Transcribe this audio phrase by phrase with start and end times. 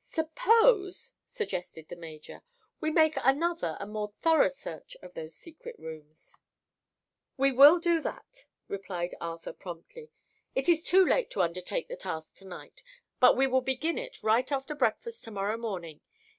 [0.00, 2.42] "Suppose," suggested the major,
[2.82, 6.36] "we make another and more thorough search of those secret rooms."
[7.38, 10.10] "We will do that," replied Arthur promptly.
[10.54, 12.82] "It is too late to undertake the task to night,
[13.18, 16.02] but we will begin it right after breakfast to morrow morning.